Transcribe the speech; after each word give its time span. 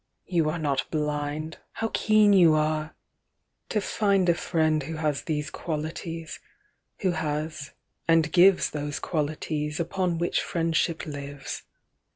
you 0.25 0.49
are 0.49 0.57
not 0.57 0.89
blind! 0.89 1.59
How 1.73 1.89
keen 1.93 2.33
you 2.33 2.55
are!) 2.55 2.95
To 3.69 3.79
find 3.79 4.27
a 4.29 4.33
friend 4.33 4.81
who 4.81 4.95
has 4.95 5.21
these 5.21 5.51
qualities, 5.51 6.39
Who 7.01 7.11
has, 7.11 7.73
and 8.07 8.31
gives 8.33 8.71
Those 8.71 8.99
qualities 8.99 9.79
upon 9.79 10.17
which 10.17 10.41
friendship 10.41 11.05
lives. 11.05 11.61